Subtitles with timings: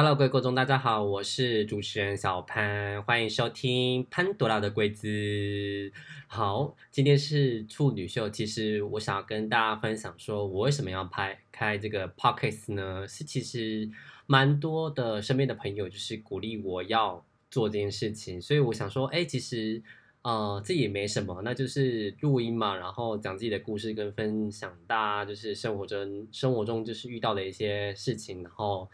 [0.00, 5.90] Hello，各位观众，大家好，我是主持人小潘，欢迎收听潘多拉的柜子。
[6.28, 13.08] 好，今天是处女秀，其实我想要跟大家分享，说我为什么要拍开这个 p o c k e t 呢？
[13.08, 13.90] 是其实
[14.26, 19.82] 蛮多的身边的朋友就是鼓励我要做这件事情，所以我想说，哎，其实
[20.22, 28.88] 呃这也没什么，那就是录音嘛，然后讲自己的故事跟分享，大家就是生活中生活中就是遇到的一些事情，然后。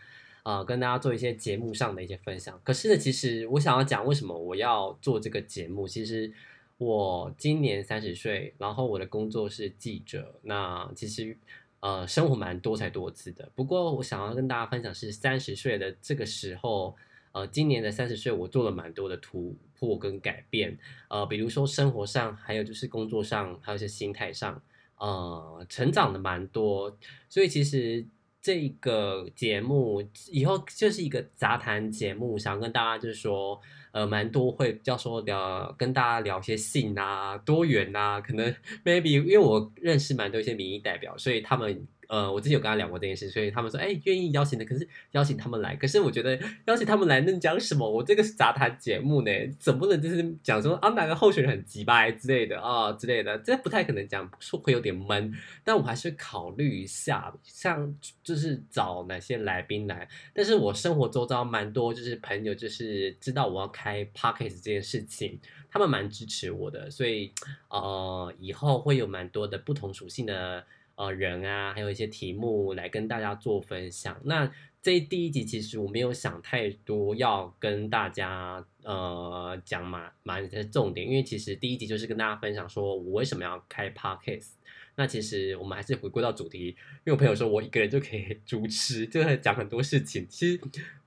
[0.44, 2.60] 呃，跟大家做一些节目上的一些分享。
[2.62, 5.88] 可是呢，其实我想要讲，为什么我要做这个节目？
[5.88, 6.30] 其实
[6.76, 10.38] 我今年三十岁，然后我的工作是记者。
[10.42, 11.38] 那其实
[11.80, 13.50] 呃，生活蛮多才多姿的。
[13.54, 16.94] 不过我想要跟大家分享是三十岁的这个时候，
[17.32, 20.76] 呃，今年的三十岁，我做了蛮多的突破跟改变。
[21.08, 24.62] 呃，比如说生活上，还有就是工作上，还有一些心态上，
[24.98, 26.94] 呃，成长的蛮多。
[27.30, 28.06] 所以其实。
[28.44, 33.58] 这个节目以后就是一个杂谈节目，想跟大家就是说，
[33.90, 41.86] 呃，蛮多会比较说聊，跟大家聊些信啊、多元啊，可能 maybe 因为我认识蛮多一些民意代表，所以他们。
[42.08, 47.88] 呃，我之前有跟他聊过这件事，所以他们说，哎，愿意邀请的，可是邀请他们来，可是我觉得邀请他们来能讲什么？
[47.88, 55.32] 我这个是杂谈节目呢，总不能就是讲说啊哪个候选人很急掰之类的啊之类的，这不太可能讲，说会有点闷。
[55.64, 60.08] 但我还是考虑一下，像就是找哪些来宾来。
[60.34, 67.32] 但是我生活周遭蛮多，就是朋友，就是知道我要开 podcast 这件事情，他们蛮支持我的，所以
[67.68, 70.64] 呃，以后会有蛮多的不同属性的。
[70.96, 74.20] 呃，人啊，还有一些题目来跟大家做分享。
[74.24, 74.50] 那
[74.80, 84.50] 这第一集其实我没有想太多要跟大家呃讲嘛，蛮的重点，因为其实第一集就是跟大家分享说我为什么要开 podcast。
[84.96, 90.26] 那其实我们还是回归到主题，因为我朋友说我一个人就可以 主持，就会讲很多事情。
[90.28, 90.60] 其实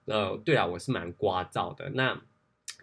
[0.06, 1.90] 呃，对啊，我是蛮聒噪的。
[1.92, 2.22] 那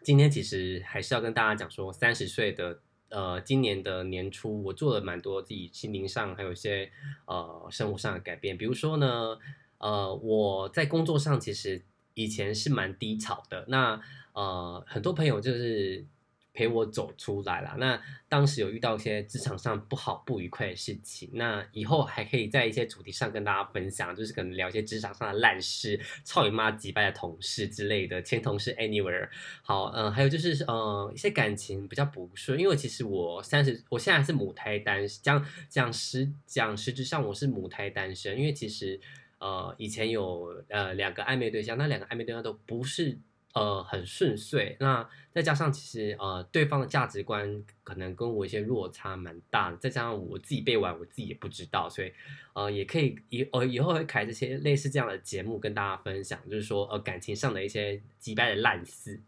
[0.03, 2.81] 今天其实还是要跟大家讲说，三十岁的。
[3.09, 6.91] 呃，今年的年初，我做了蛮多自己心灵上，还有一些
[7.27, 8.57] 呃生活上的改变。
[8.57, 9.39] 比如说呢，
[9.79, 11.83] 呃，我在工作上其实
[12.15, 13.65] 以前是蛮低潮的。
[13.69, 14.01] 那
[14.33, 16.05] 呃，很多朋友就是。
[16.55, 17.75] 陪我走出来了。
[17.79, 29.29] 那当时有遇到一些职场上不好不愉快的事情，那以后还可以在一些主题上跟大家分享，就是可能聊一些职场上的烂事，操你妈几败的同事之类的，前同事 anywhere。
[29.63, 39.01] 好，嗯，还有就是呃一些感情比较不顺，因为其实我三十，我现在是母胎单，讲讲实讲实质上我是母胎单身，因为其实
[39.39, 43.19] 呃以前有呃两个暧昧对象，那两个暧昧对象都不是。
[43.55, 44.77] 呃，很顺遂。
[44.79, 49.77] 那再加上其实呃，对方的价值观可能跟我一些落差蛮大的。
[49.79, 52.13] 再加上我自己背完，我自己也不知道，所以
[52.53, 59.21] 呃，也可以以呃以后会开这些类似这样的节目跟大家分享，就是说呃感情上的一些击败的烂事，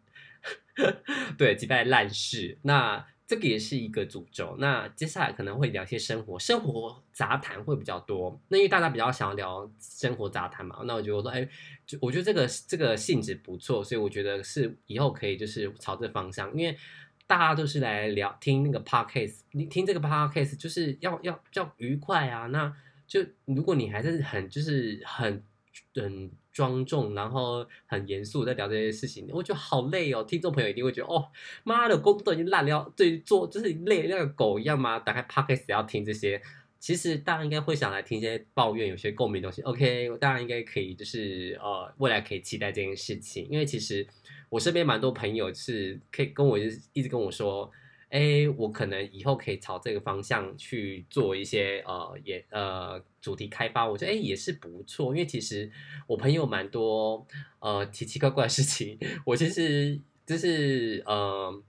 [1.38, 2.58] 对击败的烂事。
[2.62, 3.06] 那。
[3.26, 4.56] 这个也是一个诅咒。
[4.59, 8.41] 那接下来可能会聊一些生活，生活杂谈会比较多。
[8.48, 11.48] 那因为大家比较想要聊生活杂谈嘛，那我觉得说，哎，
[11.84, 16.76] 就我觉得这个这个性质不错，所以我觉得是以后可以就是朝这方向，因为
[17.26, 22.47] 大家都是来聊听那个 podcast，你听这个 podcast 就是要要要愉快啊。
[22.47, 22.72] 那
[23.08, 25.43] 就如果你还是很就是很
[25.94, 26.31] 很。
[26.56, 30.25] 庄重，然后很严肃在聊这些事情，我觉得好累哦。
[30.25, 31.28] 听众朋友一定会觉得，哦，
[31.64, 34.98] 妈的，工作已经烂了，对，做就是累像个狗一样嘛？
[34.98, 36.41] 打开 podcast 要听这些，
[36.78, 39.60] 其实大家应该会想来听一些抱怨，有些共鸣东西。
[39.60, 44.06] OK，大家应该可以，就是呃，未来可以期待这件事情，因为其实
[44.48, 47.70] 我身边蛮多朋友是可以跟我一直跟我说。
[48.09, 55.69] 哎，我可能以后可以朝这个方向去做一些呃，也呃主题开发，我觉得哎也是不错，因为其实
[56.06, 57.27] 我朋友蛮多
[57.59, 61.61] 呃奇奇怪怪的事情，我其实就是呃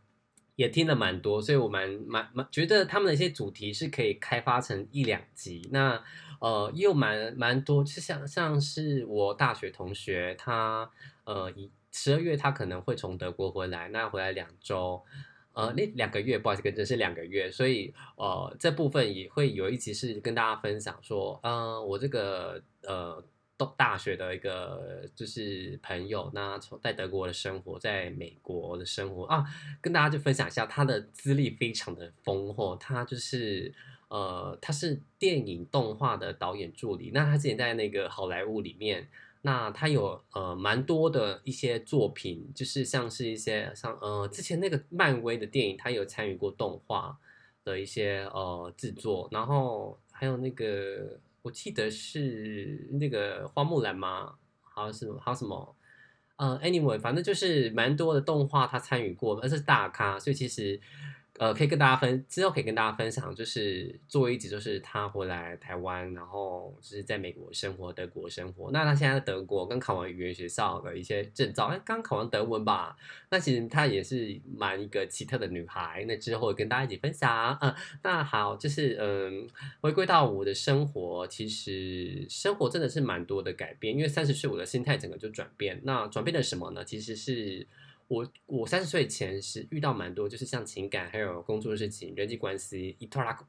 [0.56, 6.02] 也听了蛮多，所以我蛮蛮蛮觉得他们的一些主题是可以开发成一两集，那
[6.40, 10.92] 呃又蛮蛮多，就像像是我大学同学，他
[11.24, 15.04] 呃一十二月他可能会从德国回来，那回来两周。
[15.58, 23.24] 呃，那两个月不好意思，跟真是两个月，所以呃，这部分也会有一集是跟大家分享说，嗯，我这个呃，
[23.58, 29.44] 大大学的一个就是朋友，那从在德国的生活，在美国的生活啊，
[29.82, 33.74] 跟大家就分享一下他的资历非常的丰厚，他就是
[34.10, 39.10] 呃，他是电影动画的导演助理，那他之前在那个好莱坞里面。
[39.48, 47.18] 那他有呃蛮多的一些作品，就是像是一些像呃之前那个漫威的电影，他有参与过动画
[47.64, 54.36] 的一些呃制作，然后还有那个我记得是那个花木兰吗？
[54.62, 55.74] 好像是还有什么
[56.36, 60.78] 呃，anyway，反正就是蛮多的动画他参与过，而且是大咖，所以其实。
[61.40, 68.72] 呃，可以跟大家分之后可以跟大家分享，就是做一集，就是他回来台湾，然后就是在美国生活、德国生活。
[68.72, 72.98] 那他现在在德国，刚考完语言学校的一些证照，哎，刚考完德文吧。
[73.30, 76.04] 那其实她也是蛮一个奇特的女孩。
[76.08, 77.56] 那之后跟大家一起分享。
[77.62, 79.48] 嗯，那好，就是嗯，
[79.82, 85.80] 回归到我的生活，其实生活真的是蛮多的改变，因为三十岁我的心态整个就转变。
[85.84, 86.84] 那转变了什么呢？
[86.84, 87.68] 其实是。
[88.08, 93.46] 我我三十岁前是遇到蛮多，就是像情感还有工作的事情、人际关系一拖拉个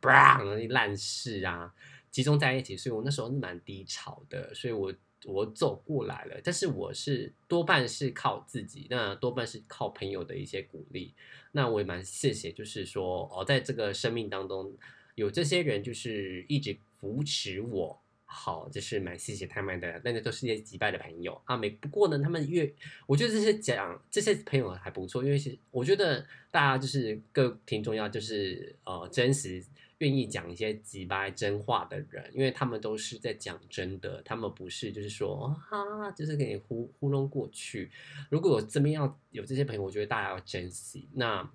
[0.69, 1.73] 烂事啊，
[2.11, 4.93] 集中在一起，所以我那时候是蛮低潮的，所以我
[5.27, 6.41] 我走过来了。
[6.43, 11.15] 但是我是多半是靠自己，那多半是靠朋友的一些鼓励。
[11.53, 14.77] 那我也蛮谢谢，就是说哦，在这个生命当中
[15.15, 18.03] 有这些人，就是一直扶持我。
[18.31, 21.57] 好，就是蛮谢谢他们的，那个都是些击败的朋友啊。
[21.57, 22.71] 没不过呢，他们越
[23.07, 26.21] 我觉得这些讲这些朋友还不错，因为是我觉得
[26.51, 29.65] 大家就是各挺重要，就是呃真实
[29.97, 37.91] 愿意讲一些击败真话的人，因为他们都是在讲真的，他们不是就是说啊，就是给你糊糊弄过去。
[38.29, 41.09] 如果我这边要有这些朋友，我觉得大家要珍惜。
[41.15, 41.51] 那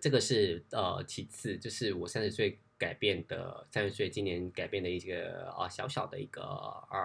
[0.00, 2.60] 这个是呃其次，就是我三十岁。
[2.78, 6.98] 改变的三十岁，今年改变的一个啊小小的一个呃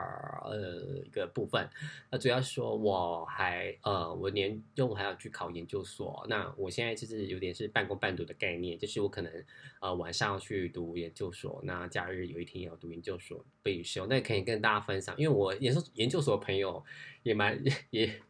[0.44, 1.70] 呃一个部分，
[2.10, 9.32] 那主要是说我还呃我年中还要去考研究所，那我现在就是有点是半工半读的概念，就是我可能
[9.80, 16.84] 呃晚上要去读研究所，那假日有一天要读研究所必修，那可以跟大家分享，因为我研究研究所的朋友
[17.24, 18.22] 也蛮 也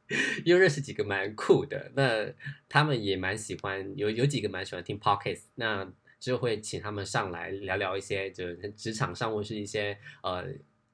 [0.46, 2.32] 又认识几个蛮酷的，那
[2.70, 5.92] 他们也蛮喜欢有有几个蛮喜欢听 podcast，那。
[6.22, 10.46] 就会请他们上来聊聊一些，就是职场上或是一些呃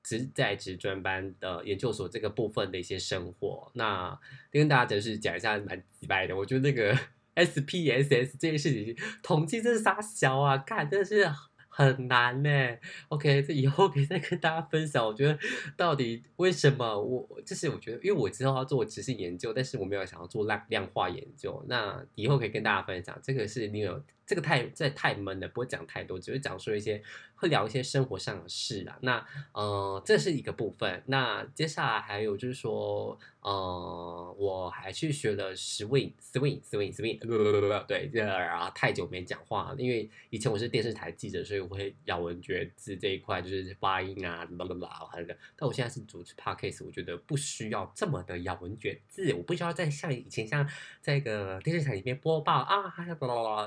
[0.02, 3.70] 职在职专班的研究所这个部分的一些生活。
[3.76, 4.18] 那
[4.50, 6.98] 跟大家就是讲一下蛮直白的，我觉得那个
[7.36, 11.30] S P S S 这件事情统计真是傻小啊，看真的是
[11.68, 12.50] 很难呢。
[13.10, 15.06] OK，这以后可以再跟大家分享。
[15.06, 15.38] 我觉得
[15.76, 21.62] 到底为什么我就是我觉得，因为我之后要做执行研究，但是我没有想要做量量化研究。
[21.68, 24.02] 那以后可以跟大家分享，这个是你有。
[24.28, 27.02] 这个太这太闷了，不会讲太多，只会讲说一些
[27.36, 29.00] 会聊一些生活上的事啊。
[29.02, 31.02] 那呃，这是一个部分。
[31.06, 45.38] 那接下来还有就是说，呃，我还去学了 swing swing swing swing，对，这啊太久没讲话了，因为以前我是电视台记者，所以我会咬文嚼字这一块就是发音啊，啦啦啦，还有的。
[45.56, 50.68] 但我现在是主持 podcast，我觉得不需要这么的咬文嚼字，我不需要再像以前像
[51.00, 52.94] 在一个电视台里面播报啊，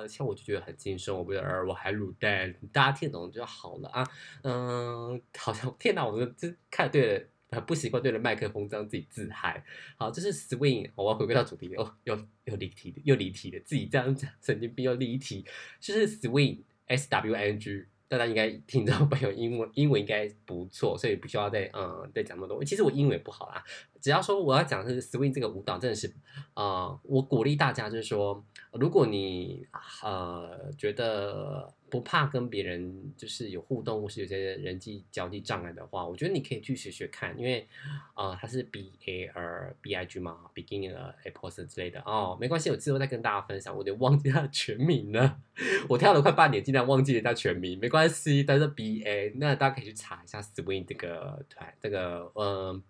[0.06, 0.50] 像我就。
[0.50, 4.05] 觉得很轻松，我不得而我还卤蛋，大家听懂就好了啊。
[4.43, 9.64] 嗯，好像天哪，我这这看对了，很不习惯对着麦克风这样自己自嗨。
[9.97, 12.14] 好，这是 swing，我要回归到主题哦，又
[12.44, 15.44] 又离题的，又离题的，自己这样讲，神经病又离题。
[15.79, 17.87] 就是 swing，s w n g。
[18.10, 22.62] 大家应该听到朋友英文英文应该不错，所以不需要再嗯再讲那么多。
[22.64, 23.62] 其实我英文也不好啦，
[24.00, 26.12] 只要说我要讲的是 swing 这个舞蹈，真的是
[26.54, 29.64] 啊，我鼓励大家就是说，如果你
[30.02, 31.72] 呃觉得。
[31.90, 37.66] 不怕跟别人就是有互动，或是有些人际交际障碍的话，我觉得你可以去学学看，因为
[38.14, 43.76] 啊，它是 B A R B I G 嘛，beginning 的 a person 之类的哦，没关系，我之后再跟大家分享。
[43.76, 45.41] 我得忘记它的全名了，
[45.91, 52.82] 我跳了快半年，竟然忘记了它全名，没关系，但是 B A，那大家可以去查一下 swing 这个团，这个嗯，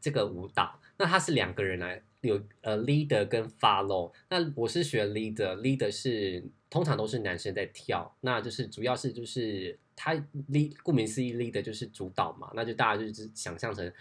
[0.00, 2.02] 这个舞蹈，那它是两个人来。
[2.22, 4.12] 有呃，leader 跟 follow。
[4.30, 10.14] 那我是学 leader，leader 是通常都是男生在跳，那就是主要是就是他
[10.48, 13.92] le 顾名思义，leader 就是主导嘛，那就大家就是想象成。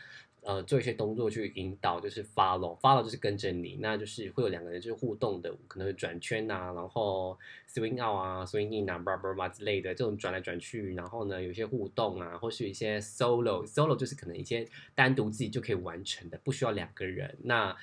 [0.41, 7.37] 呃，做一些动作去引导，就是 follow，follow 就是跟着你，那就是会有两个人就是互动的，可能会转圈呐，然后
[7.69, 17.35] swing out 啊，swing in 啊，b r a b r a 之类的这种转来转去，然后呢，有些互动啊，或是一些 solo，solo 就是可能一些单独自己就可以完成的，不需要两个人。
[17.43, 17.75] 那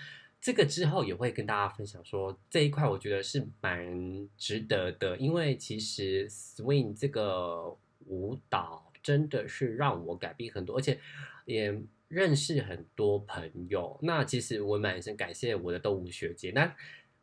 [0.45, 7.75] 这个之后也会跟大家分享说这一块，我觉得是蛮值得的，因为其实 swing 这个
[8.07, 11.01] 舞蹈真的是让我改变很多，而且
[11.47, 11.83] 也。
[12.07, 16.53] 认识很多朋友，那其实我蛮想感谢我的动物学姐。
[16.53, 16.73] 那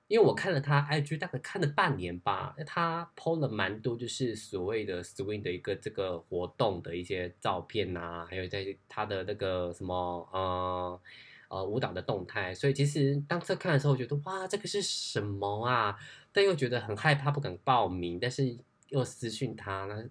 [0.08, 9.96] 因为我看了她 IG，大概看了半年吧，她 PO 了蛮多就是所谓的 swing 的一个这个活动的一些照片呐，还有在她的那个什么
[10.34, 11.00] 呃
[11.52, 12.56] 呃舞蹈的动态。
[12.56, 15.96] 所以其实当时看的时候，觉得哇，这个是什么啊？
[16.32, 18.58] 但又觉得很害怕，不敢报名，但是
[18.90, 20.04] 又私讯他呢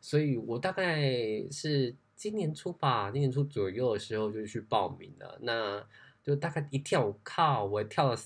[0.00, 1.02] 所以我大概
[1.50, 1.94] 是。
[2.16, 5.36] 今年初吧，今年初左右的时候就去报名了。
[5.42, 5.84] 那
[6.22, 8.16] 就大概一跳，靠，我跳了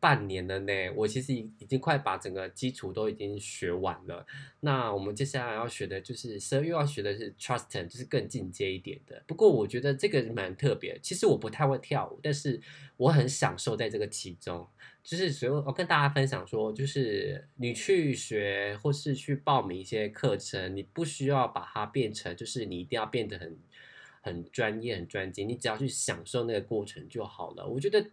[0.00, 0.72] 半年了呢。
[0.94, 4.26] 我其实已经快把整个基础都已经学完了。
[4.60, 9.22] 那我们接下来要学的就是十二月要学的是 truston，就是更进阶一点的。
[9.26, 10.98] 不过我觉得这个蛮特别。
[11.02, 12.60] 其实我不太会跳舞，但是
[12.96, 14.68] 我很享受在这个其中。
[15.00, 23.56] 就是所以，我跟大家分享说，就是你去学或是去报名一些课程，你不需要把它变成，就是你一定要变得很
[24.20, 27.66] 很专业、很专精，你只要去享受那个过程就好了。
[27.66, 28.04] 我觉得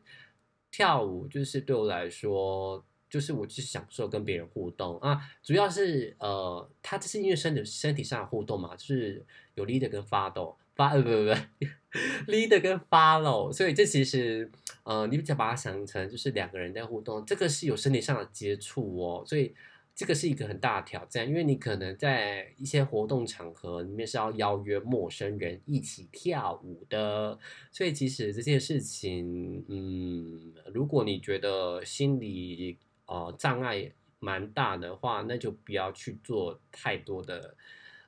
[0.75, 10.57] 跳舞就是对我来说，就是我去享受跟别人互动啊，主要是呃，它这是因为身体身体上的互动嘛，就是有 leader 跟发抖。
[10.75, 11.31] 发呃不不不，
[12.29, 14.51] leader 跟 follow，所以这其实
[14.83, 19.55] 呃，你只要把它想成就是两个人在互动，这个是有身体上的接触哦，所以
[19.95, 27.39] 这个是一个很大的挑战，因为你可能在一些活动场合里面是要邀约陌生人一起跳舞的，
[27.71, 37.55] 所以其实这件事情，嗯，如果你觉得心理呃障碍蛮大的话，那就不要去做太多的。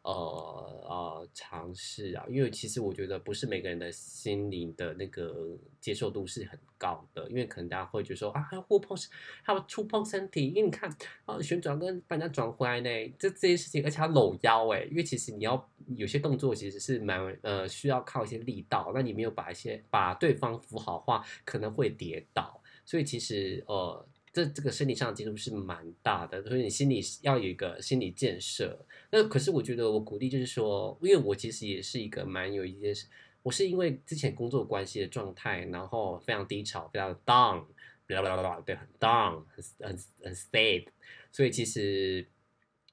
[0.07, 8.97] 呃呃，尝试啊，因为其实我觉得不是每个人的心灵的那个接受度是很高的，因为可能大家会觉得说啊，还要互碰，
[9.43, 10.89] 还要触碰身体，因为你看
[11.25, 24.07] 啊，旋转跟把人家转回来呢，这这些事情，而且要搂腰哎，因为其实你要有些动作其实是蛮呃需要靠一些力道，那你没有把一些把对方扶好话，可能会跌倒，所以其实呃。
[24.37, 28.85] 这这个身体上的接触是蛮大的，所以你心里要有一个心理建设。
[29.09, 33.07] 那可是我觉得我鼓励就是说，因为我其实也是一个蛮有一些，
[33.41, 37.65] 我是因为之前工作关系的状态，然后非常低潮，非常 down，
[38.09, 40.85] 啦啦啦啦，对，很 down，很很很 sad，
[41.31, 42.27] 所以其实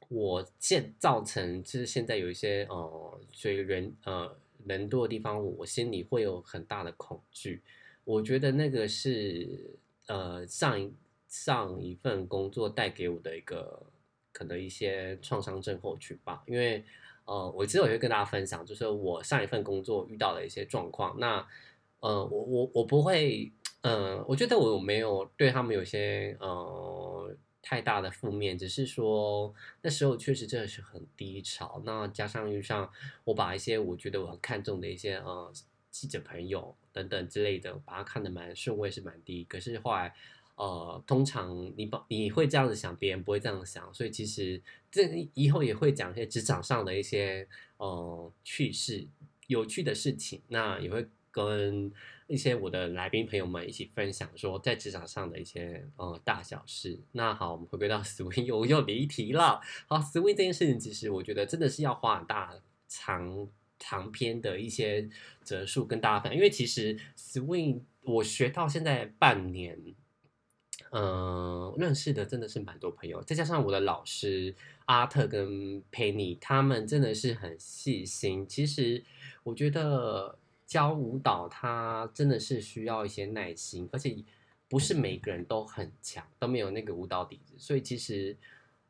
[0.09, 4.35] 我现造成就是现在有一些呃，所以人呃
[4.65, 7.61] 人多的地方，我心里会有很大的恐惧。
[8.05, 10.91] 我觉得那个是呃上一。
[11.35, 13.85] 上一份工作带给我的一个
[14.33, 16.85] 可能一些创伤症候群吧，因为
[17.25, 21.19] 呃，我之后也会跟大家分享，就是我上一份工作遇到的一些状况。
[21.19, 21.45] 那
[21.99, 23.51] 呃，我我我不会，
[23.81, 31.83] 呃，我觉得我没有对他们有些呃太大的负面，只是说那时候确实真的是很低潮。
[31.85, 32.89] 那加上遇上
[33.25, 35.53] 我把一些我觉得我很看重的一些呃
[35.91, 40.15] 记者朋友等等之类的，把它看得蛮顺位是蛮低，可是后来。
[40.57, 49.05] 呃，通常你把你会这样子想，别人不会这样想，所以其实这以后也会讲一些职场上的一些呃趣事、
[49.49, 51.91] 有趣的事情，那也会跟
[52.29, 57.01] 一些我的来宾朋友们一起分享，说在职场上的一些呃大小事。
[57.11, 59.61] 那好，我们回归到 swing，又又离题了。
[59.89, 62.55] 好，swing 这件事情，其实我觉得真的是要花很大
[62.87, 63.49] 长
[63.81, 65.09] 长篇的一些
[65.45, 69.77] 折数跟大家分享，因为其实 swing 我学到现在半年。
[70.97, 78.47] 嗯，认识的真的是蛮多朋友，再加上我的老师阿特跟佩妮，他们真的是很细心。
[78.47, 79.03] 其实
[79.43, 84.17] 我觉得教舞蹈，它真的是需要一些耐心，而且
[84.69, 87.55] 不是每个人都很强，都没有那个舞蹈底子。
[87.59, 88.37] 所以其实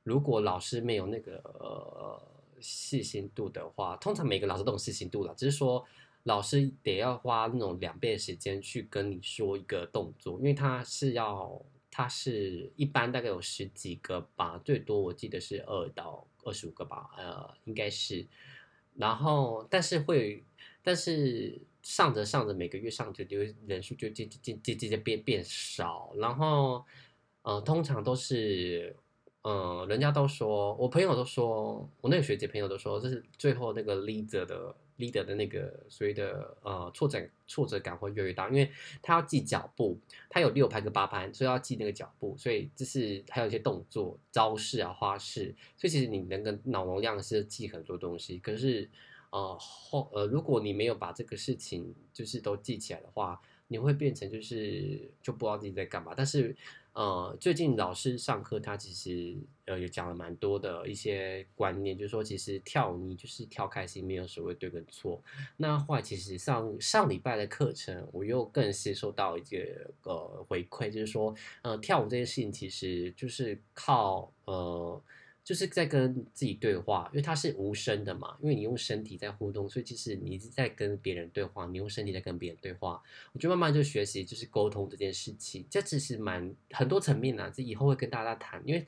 [0.02, 2.20] 如果老师没有那个呃
[2.60, 5.82] 细心度的话，通常每个老师都有细心度了，只是说
[6.24, 11.58] 老师得要花那种两倍的时间去跟你说一个动作，因为他是要。
[11.96, 18.26] 它是一般大概有十几个吧，最多我记得是二到二十五个吧，呃，应该是。
[18.96, 20.44] 然后，但是会，
[20.82, 26.12] 但是上着上着，每个月上着就人数就渐渐渐渐渐变变少。
[26.16, 26.84] 然后，
[27.42, 28.96] 呃，通常都是，
[29.42, 34.74] 呃，人家都说，我朋友都说，我那个学姐朋友都说，这是最后那个 leader 的。
[34.98, 38.70] Leader 的那个所谓的呃挫折挫折感会越来越大，因为
[39.02, 39.98] 他要记脚步，
[40.28, 48.88] 他有六拍跟八拍，所以要记那个脚步，所以这是还有一些动作招式啊花式，所以其实你能跟脑容量是记很多东西，可是
[49.30, 56.56] 呃后呃如果你没有把这个事情就是都记起来的话，你会变成就是就不知道自己在干嘛，但是。
[56.94, 59.36] 呃，最近老师上课，他其实
[59.66, 65.22] 呃也讲了蛮多的一些观念，就是说其实跳舞你就是跳开心，没有所谓对跟错。
[65.56, 75.02] 那后来其实上上礼拜的课程，我又更接收到一个呃回馈，就是说呃跳舞这件事情其实就是靠呃。
[75.44, 83.02] 就是在跟自己对话，因为它是无声的嘛，因为你用身体在互动，所以其实你是在跟别人对话，你用身体在跟别人对话。
[83.32, 88.86] 我就慢慢就学习，就是沟通这件事情，这其实蛮很多层面啊，这以后会跟大家谈，因为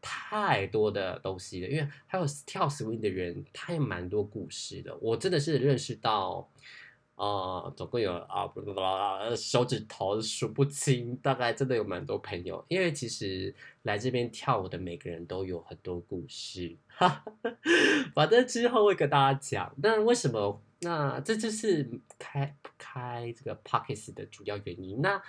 [0.00, 1.68] 太多的东西了。
[1.68, 4.96] 因为还有跳 swing 的人，他也蛮多故事的。
[4.98, 6.48] 我真的是认识到，
[7.16, 8.80] 啊，总共有啊，不不不，
[9.36, 12.64] 手指头数不清，大概真的有蛮多朋友。
[12.68, 17.08] 因为其实来这边跳舞的每个人都有很多故事，哈
[17.42, 17.56] 哈
[18.14, 19.74] 反正之后会跟大家讲。
[19.82, 20.62] 那为什么？
[20.80, 25.00] 那这就是开开这个 pockets 的主要原因。
[25.00, 25.20] 那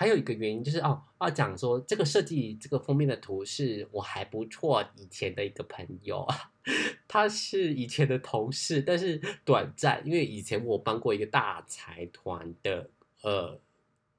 [0.00, 6.26] 还有一个原因就是哦，要讲说这个设计这个封面的图是我还不错以前的一个朋友。
[7.06, 12.88] 他是以前的同事，但是短暂，因为以前我帮过一个大财团的，
[13.20, 13.60] 呃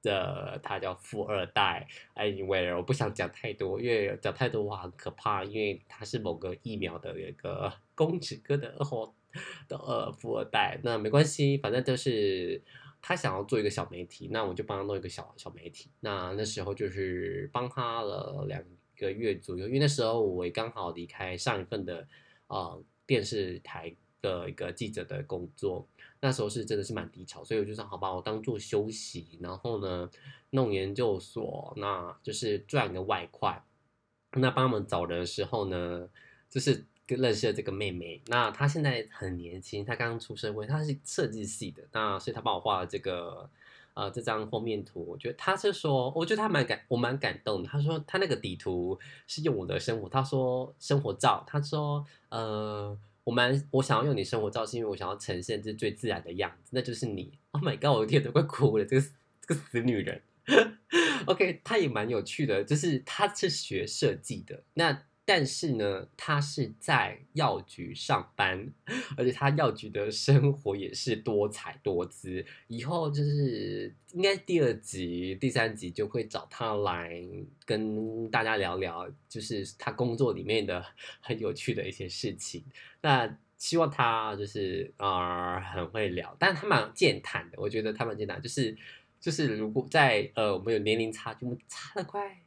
[0.02, 1.88] 的，他叫富二代。
[2.14, 9.12] ，anywhere，我不想讲太多，因为讲太多话很可怕，因为他是某个疫苗的一个公子哥的后
[9.66, 10.78] 的呃富二代。
[10.84, 12.62] 那没关系，反正就是
[13.02, 15.90] 他想要做一个小媒体，那我就帮他弄一个小小媒体。
[16.00, 18.64] 那那时候就是帮他了两
[18.96, 22.08] 个月左右，因为那时候我也刚好离开上一份的。
[22.48, 25.88] 啊，电视台的一个记者的工作，
[26.20, 30.10] 那时候是真的是蛮低潮，所以我就说好吧，我当做休息，然后呢
[30.50, 33.64] 弄研究所，那就是赚个外快。
[34.32, 36.06] 那帮他们找人的时候呢，
[36.50, 38.20] 就是跟认识了这个妹妹。
[38.26, 43.48] 那她现在很年轻，她刚刚出社会，她是设计系的，那所以她帮我画了这个。
[43.94, 47.62] 呃，这张封面图，我觉得她是说，我觉得她蛮感，我蛮感动。
[47.62, 57.38] 她说她那个底图是用我的生活，她说生活照，她说呃，我蛮我想要用你生活照，是因为我想要呈现这最自然的样子，那就是你。
[57.50, 59.06] Oh my god，我的天都快哭了，这个
[59.42, 60.22] 这个死女人。
[61.26, 65.02] OK，她也蛮有趣的，就是她是学设计的，那。
[65.34, 68.70] 但是呢，他是在药局上班，
[69.16, 72.44] 而且他药局的生活也是多彩多姿。
[72.66, 77.18] 以后就是应该第二集、第三集就会找他来
[77.64, 80.84] 跟大家聊聊，就是他工作里面的
[81.22, 82.62] 很有趣的一些事情。
[83.00, 87.58] 那希望他就是啊很会聊，但他蛮健谈的。
[87.58, 88.76] 我觉得他蛮健谈，就是
[89.18, 92.42] 就是如果在呃我们有年龄差距，差的快。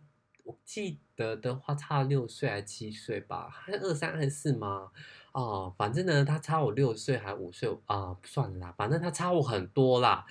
[0.45, 3.50] 我记得的话，差六岁还七岁吧？
[3.50, 4.91] 还二三二四吗？
[5.33, 10.25] 哦，反正呢，他差我六岁还五岁啊，算了啦，反正他差我很多啦。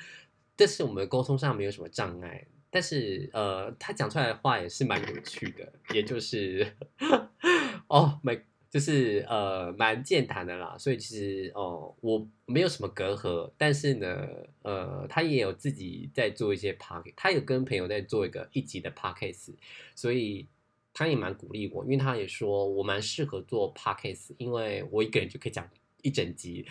[0.56, 6.76] 但是我们沟通上没有什么障碍，但是呃，他讲出来的话也是蛮有趣的，也就是
[7.88, 8.42] 哦，没。
[8.74, 14.26] 就是呃蛮健谈的啦，所以其实哦我没有什么隔阂，但是呢
[14.62, 19.54] 呃他也有自己在做一些 p a r k 他有跟朋友在做一个一集的 podcast，
[19.94, 20.48] 所以
[20.92, 25.70] 他也蛮鼓励我，因为他也说我蛮适合做 podcast，因为我一个人就可以讲
[26.02, 26.66] 一整集。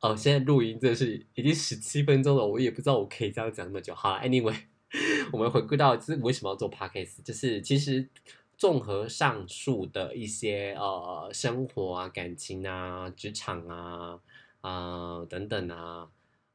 [0.00, 3.94] 哦，现在录音真的是已经十七分钟了，我也不知道我可以这样讲那么久。
[3.94, 4.56] 好了，anyway，
[5.30, 8.08] 我们回归到这为什么要做 podcast，就是其实。
[8.62, 14.20] 综合上述的一些呃生活啊、感情啊、职场啊、
[14.60, 16.08] 啊等等啊，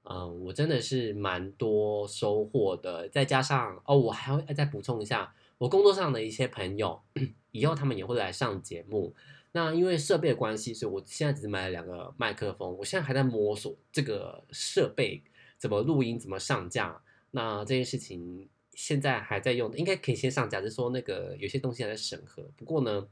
[0.04, 3.10] 嗯，我真的是蛮多收获的。
[3.10, 7.02] 再加上哦，我还会再补充一下，我工作上的一些朋友，
[7.52, 9.14] 以后他们也会来上节目。
[9.52, 15.22] 那因为设备的关系，所以我现在只是买了两个麦克风，我现在还在摸索这个设备
[15.58, 17.02] 怎么录音、怎么上架。
[17.32, 18.48] 那这件事情。
[18.78, 20.62] 现在还在用的，应该可以先上架。
[20.62, 22.44] 就是说，那个有些东西还在审核。
[22.56, 23.08] 不过呢，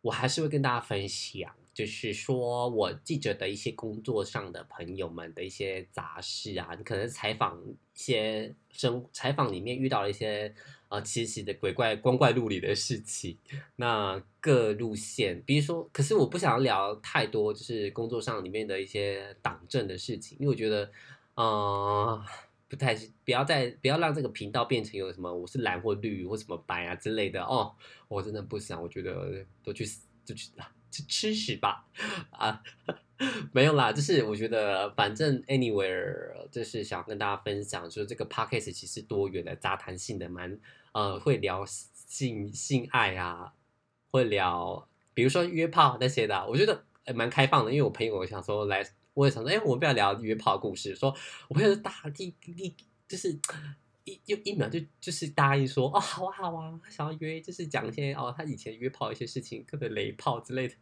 [0.00, 6.74] 我还是会跟大家分享，就是说我记者的一些工作上的朋友们的一些杂事啊。
[6.78, 10.54] 你可能采访一些生采访里面遇到了一些
[10.88, 13.36] 啊奇奇的鬼怪光怪陆离的事情。
[13.76, 20.90] 那各路线，比如说，可是我不想聊太多，就是工作上里面的一些党政的事情，因为我觉得，
[21.34, 22.24] 呃。
[22.70, 27.74] 不太不要再不要让这个频道变成有什么我是蓝或绿或什么白啊之类的哦，
[28.06, 30.50] 我真的不想，我觉得都去死就去
[30.88, 31.84] 去吃屎吧
[32.30, 32.62] 啊，
[33.50, 40.56] 没有啦，就是我觉得反正 anywhere 就是想跟大家分享，说这个 podcast 其实多元的杂谈性的蛮
[40.92, 43.52] 呃会聊性性爱啊，
[44.12, 48.88] 会聊比如说约炮那些的，我觉得蛮开放的，因为我朋友想说来。
[49.20, 50.94] 我也想说，哎，我们不要聊约炮故事。
[50.94, 51.14] 说，
[51.48, 52.74] 我朋友大第第
[53.06, 53.38] 就是
[54.04, 60.74] 一就一秒就就是答应说，哦，好啊好啊，想要约就是讲一些哦，他以前约炮一些事情，特别雷炮之类的。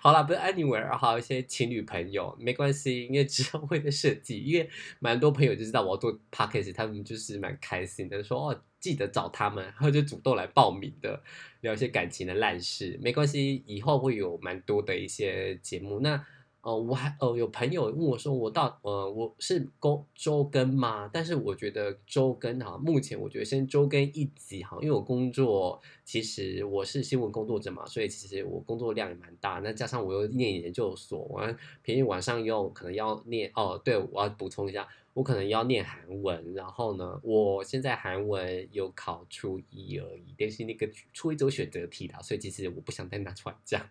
[0.00, 11.20] 好了，不是 anywhere，还有一些情侣朋友，没关系，因为之后会在设计，因为蛮多朋友就知道我要做 podcast，他们就是蛮开心的，说哦，记得找他们，然后就主动来报名的，
[11.62, 15.98] 聊一些感情的烂事，没关系，以后会有蛮多的一些节目。
[15.98, 16.24] 那
[16.66, 21.08] 呃，我还呃有朋友问我说，我到呃我是周周更吗？
[21.12, 29.60] 但是我觉得周更哈，目前我觉得先周更一集哈，因为我工作其实我是新闻工作者嘛，所以其实我工作量也蛮大。
[29.62, 31.40] 那加上我又念研究所，我
[31.82, 36.52] 平日晚上又可能要念哦，对，我要补充一下，我可能要念韩文。
[36.52, 43.88] 然后呢，我现在韩文有考初一而已，但是那个初一只有选择题的，所以其实我不想再拿出来讲。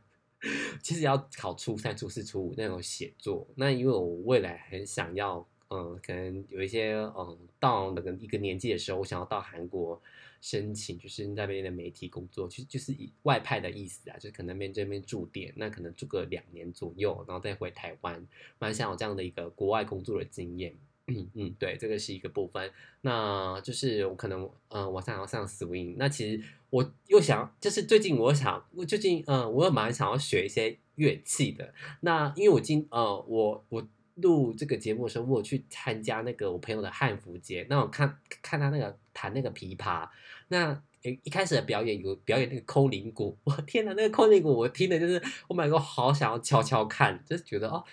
[0.81, 10.01] 其实要考初三、初四、初五那种写作，那因为我未来很想要，嗯，可能有一些，嗯，到那个一个年纪的时候，我想要到韩国
[10.41, 18.27] 申请，就是那边的媒体工作，其实就是以外派的意思啊，就是可能面这边驻点，那可能住个两年左右，然后再回台湾，
[18.59, 20.75] 蛮想有这样的一个国外工作的经验。
[21.07, 22.71] 嗯嗯，对，这个是一个部分。
[23.01, 25.95] 那就是我可能，嗯，晚上要上 swing。
[25.97, 31.73] 那其实我又想，就是最近我想，我最近，嗯，我又蛮想要学一些乐器的。
[32.01, 37.67] 那因为我今，呃，我我录这个节目的时候，我去参加那个我朋友的汉服节。
[37.69, 40.09] 那我看看他那个弹那个琵琶，
[40.47, 47.83] 那一开始的表演有表演那个空灵鼓， 我天哪，那个空灵鼓我听的就是，我买个好想要悄悄看，就是觉得哦。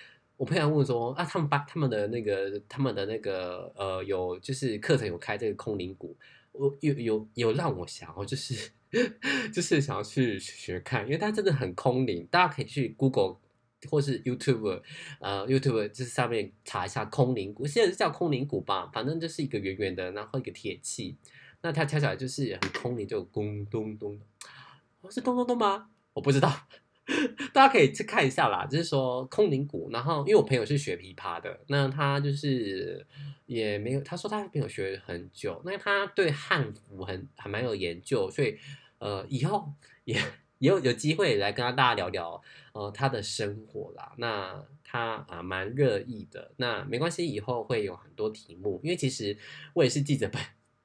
[0.42, 6.16] 我朋友问说啊，他们把他们的那个他们的那个呃，有就是课程有开这个空灵鼓，
[6.50, 8.72] 我有有有让我想我就是
[9.54, 13.36] 就是想要去学看，因为它真的很空灵，大家可以去 Google
[13.88, 14.82] 或是 YouTube
[15.20, 21.16] 呃 YouTube 就是上面查一下空灵鼓，现在是叫空灵鼓吧，反正就是一个圆圆的，然后一个铁器，
[21.60, 24.18] 那它敲起来就是很空灵，就咚咚咚，
[25.08, 25.88] 是咚咚咚吗？
[26.14, 26.52] 我不知道。
[27.52, 33.06] 大家可以去看一下啦，就是说空灵鼓，然后因为我朋友是学琵琶的，那他就是
[33.46, 38.56] 也没有，他说他没有学很久，那他对汉服很还蛮有研究，所以
[38.98, 39.72] 呃以后
[40.04, 40.14] 也
[40.58, 49.36] 也有有机会来跟他大家聊聊呃他的生活啦，那他啊蛮热议的，那没关系，以后会有很多题目，因为其实
[49.74, 50.40] 我也是记者本。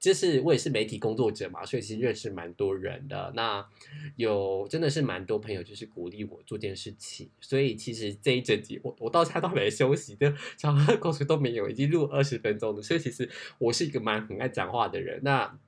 [0.08, 3.30] 就是我也是媒体工作者嘛，所以其实认识蛮多人的。
[3.36, 3.68] 那
[4.16, 7.30] 有真的是蛮多朋友，就是鼓励我做件事情。
[7.42, 12.82] 所以其实这一整集，我我到现在都没休息，就小何故事都没有，已经录二十分钟了。
[12.82, 15.20] 所以其实我是一个蛮很爱讲话的人。
[15.24, 15.60] 那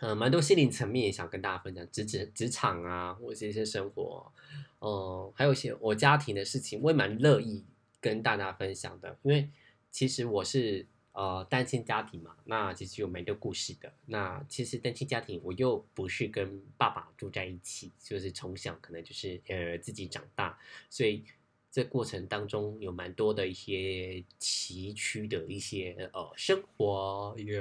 [0.00, 4.32] 嗯，蛮多心灵层面也想跟大家分享，职职职场啊，或者是一些生活，
[4.80, 7.66] 嗯，还有一些我家庭的事情，我也蛮乐意
[8.00, 9.18] 跟大家分享的。
[9.22, 9.50] 因为
[9.90, 10.86] 其实我是。
[11.14, 13.92] 呃，单亲家庭嘛，那其实有蛮多故事的。
[14.06, 20.58] 那其实单亲家庭，我又不是跟爸爸住在一起，就是从小可能就是呃自己长大，
[20.90, 21.24] 所以
[21.70, 27.60] 这过程当中有蛮多的一些崎岖的一些呃生活，也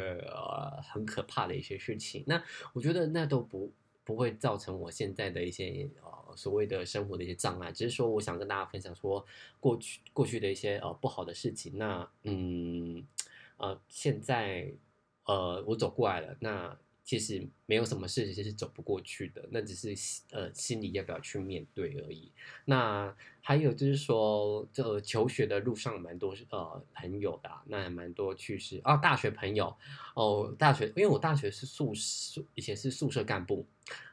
[0.81, 2.23] 很可怕的一些事情。
[2.25, 3.71] 那我觉得那都不
[4.03, 9.23] 不会造成我现在的一些呃所谓的生活的一些障碍，只是说我想跟大家分享说
[9.59, 11.77] 过去过去的一些呃不好的事情。
[11.77, 13.05] 那嗯。
[13.57, 14.73] 呃，现在
[15.25, 16.35] 呃，我走过来了。
[16.39, 19.93] 那其实没有什么事情是走不过去的，那只是
[20.31, 22.31] 呃心里要不要去面对而已。
[22.65, 28.95] 那还有就是说，这求学的路上蛮多呃朋友的，那也蛮多趣事啊。
[28.95, 29.75] 大学朋友
[30.15, 33.67] 哦，大学因为我大学是宿宿以前是宿舍干部，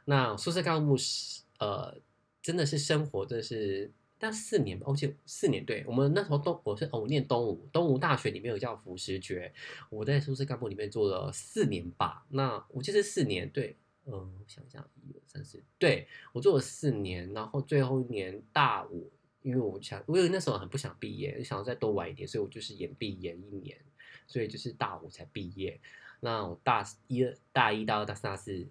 [0.05, 1.97] 那宿舍干部是呃
[2.43, 3.93] 真的是生活真的是。
[4.21, 9.51] 但四年，而且四年，对我们那时候东，我是我念东吴，东吴大学里面有叫服食爵，
[9.89, 12.27] 我在宿舍干部里面做了四年吧。
[12.29, 23.79] 那我记得四年，对，嗯，我想想，一二三四，对我做了四年，然后最后一年大五，因为我想，因为那时候很不想毕业，想要再多玩一点，所以我就是延毕延一年，
[24.27, 25.81] 所以就是大五才毕业。
[26.21, 28.69] 那我大一、大一、大二、大三、大四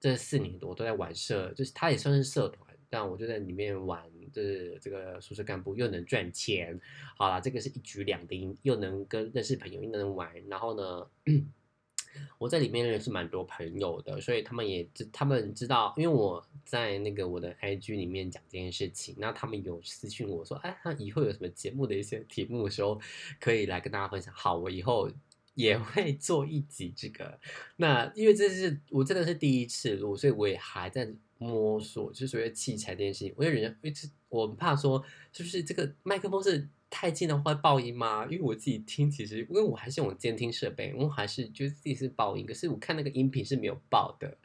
[0.00, 2.68] 这四年多都在玩社，就是他也算是社团。
[2.90, 6.78] 但我就在里面玩，就是这个宿舍干部又能赚钱，
[7.16, 10.28] 好了，这个是一举两得，又能跟认识朋友，又能玩。
[10.48, 11.06] 然后呢，
[12.36, 23.00] 我在里面认识蛮多朋友的，所以他们也知，他们知道，因为我在那个我的 IG 里面讲这件事情，那他们有私信我说，哎，他以后有什么节目的一些题目的时候，
[23.38, 24.34] 可以来跟大家分享。
[24.34, 25.08] 好，我以后
[25.54, 27.38] 也会做一集这个。
[27.76, 31.08] 那因为这是我真的是第一次录，所以我也还在。
[31.42, 38.26] 摸索就是所谓器材这件事情，我有人一直我怕说是不是这个麦克风是太近的话爆音吗？
[38.26, 44.36] 因为我自己听其实因为我还是用监听设备，我还是觉得自己是爆音，可是我看那个音频是没有爆的。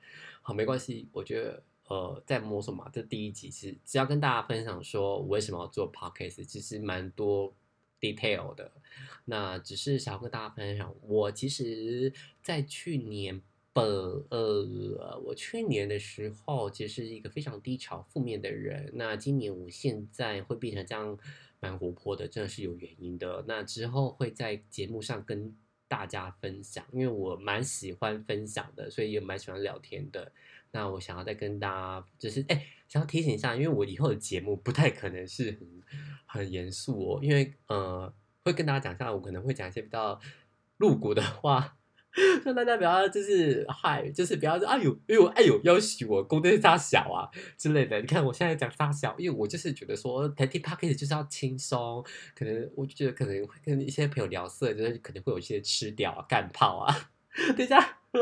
[0.41, 7.53] 好，没关系，我觉得呃在摸索嘛，这第一集是只要跟大家分享说我为什么要做 podcast，其实蛮多
[7.99, 8.71] detail 的。
[9.25, 13.41] 那只是想要跟大家分享，我其实在去年。
[13.75, 13.83] 本
[14.29, 18.89] 呃，我去年的时候其实是一个非常低潮、负面的人。
[18.93, 21.17] 那今年我现在会变成这样
[21.59, 23.43] 蛮活泼的，真的是有原因的。
[23.49, 25.53] 那之后会在节目上跟
[25.89, 30.31] 大家分享，因为我蛮喜欢分享的，所以也蛮喜欢聊天的。
[30.71, 35.81] 那我想要再跟大家，就是哎，想要提醒一下，因为我以后的节目不太可能是很
[36.25, 38.13] 很严肃哦，因为呃，
[38.45, 40.17] 会跟大家讲一下，我可能会讲一些比较
[40.77, 41.75] 露骨的话。
[42.43, 47.99] 让大家不要就是嗨，就是不要说哎呦哎呦哎呦要许我功能大小啊之类的。
[47.99, 52.03] 你看我现在讲大小，因为我就是觉得说台 T Park 就是要轻松，
[52.35, 57.11] 可能我就觉得可能会跟一些朋友聊色，就是可能会有一些吃掉啊、干炮啊。
[57.57, 57.97] 等一下，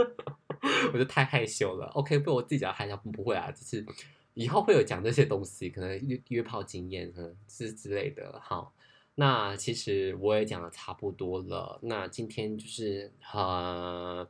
[0.91, 1.85] 我就太害羞了。
[1.93, 3.85] OK，不，我自己讲害羞不会啊，就是
[4.33, 8.39] 以后会有讲这些东西，可能约约炮经验嗯之之类的。
[8.41, 8.73] 好。
[9.15, 11.79] 那其实我也讲的差不多了。
[11.83, 14.27] 那今天就是呃，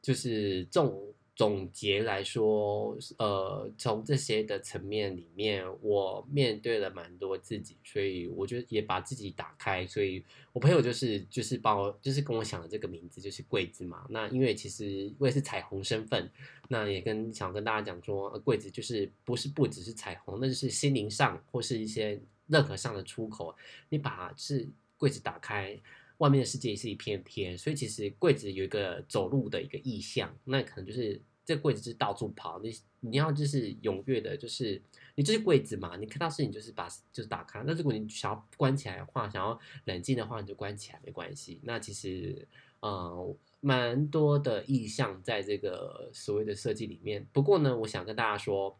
[0.00, 9.86] 就是总总结来说，呃，从这些的层面里面，我面对了蛮多自己，所以我觉得也把自己打开。
[9.86, 14.06] 所以我朋友就是就是帮我就是跟我想的这个名字就是柜子嘛。
[14.08, 16.30] 那因为其实我也是彩虹身份，
[16.68, 22.18] 那也跟想跟大家讲说，柜子就是不是不只是彩虹，那就是心灵上或是一些。
[22.48, 23.54] 任何上的出口，
[23.88, 25.78] 你把是柜子打开，
[26.16, 34.82] 外面的世界是一片天，所以其实柜子有一个走路的一个意向，那可能就是这柜子是到处跑，你你要就是踊跃的，就是
[35.14, 41.60] 你就是柜子嘛，你看到事情就是把就是打开，那如果你想要关起来的话，想要冷静的话，你就关起来没关系。
[41.62, 42.48] 那其实
[42.80, 48.76] 呃蛮多的意向在这个所谓的设计里面，不过呢，我想跟大家说。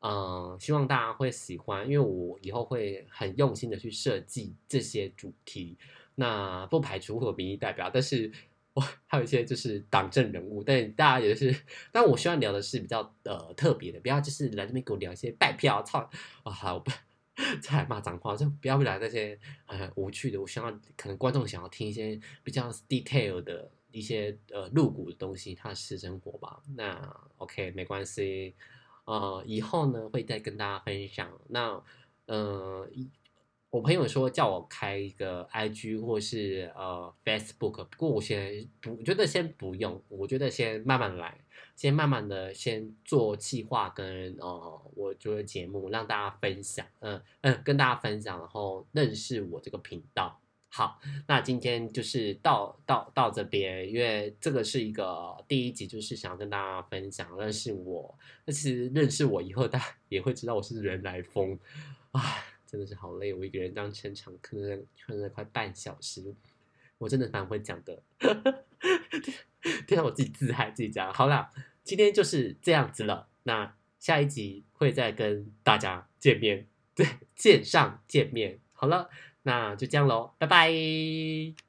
[0.00, 5.76] 嗯，希望大家会喜欢，因为我以后会很用心的去设计这些主题。
[6.14, 8.30] 那不排除会有民意代表，但是
[8.74, 11.54] 我还有一些就是党政人物，但大家也是，
[11.90, 16.08] 但我希望聊的是比较呃特别的，不要就是来这边给我聊一些拜票，操
[16.44, 16.52] 啊！
[16.52, 16.90] 好不
[17.60, 20.40] 再骂脏话，就不要来那些很无趣的。
[20.40, 26.60] 我希望可能观众想要听一些比较 detail 的一些呃露骨的东西，他的私生活吧。
[26.76, 28.54] 那 OK 没关系。
[29.08, 31.26] 呃，以后呢会再跟大家分享。
[31.48, 31.82] 那，
[32.26, 32.86] 呃，
[33.70, 41.40] 我朋友说叫我开一个 IG 或是呃 Facebook，不过我先不，我觉得先不用，我觉得先慢慢来，
[41.74, 50.38] 先慢慢的先做计划跟呃，我做的节目让大家分享，嗯嗯，跟大家分享，然后认识我这个频道。
[50.70, 58.16] 好，那今天就是到到到这边，因为这个是一个第一集，就是想要跟大家分享认识我。
[58.44, 61.58] 那其实认识我以后，大家也会知道我是人来疯，
[62.12, 66.34] 唉，真的是好累，我一个人当全场可能撑了快半小时，
[66.98, 68.02] 我真的蛮会讲的，
[69.88, 71.12] 听到我自己自嗨自己讲。
[71.12, 71.50] 好啦，
[71.82, 78.60] 今天就是这样子了，那下一集会再跟大家见面，对，线上见面。
[78.72, 79.08] 好了。
[79.48, 81.67] 那就这样喽，拜拜。